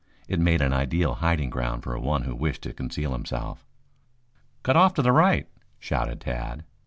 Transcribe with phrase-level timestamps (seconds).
[0.27, 3.63] It made an ideal hiding ground for one who wished to conceal himself.
[4.63, 6.63] "Cut off to the right," shouted Tad.